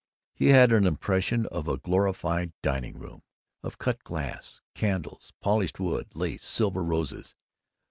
He 0.33 0.47
had 0.47 0.71
an 0.71 0.87
impression 0.87 1.45
of 1.45 1.67
a 1.67 1.77
glorified 1.77 2.53
dining 2.63 2.97
room, 2.97 3.21
of 3.61 3.77
cut 3.77 4.03
glass, 4.03 4.59
candles, 4.73 5.31
polished 5.41 5.79
wood, 5.79 6.07
lace, 6.15 6.43
silver, 6.43 6.83
roses. 6.83 7.35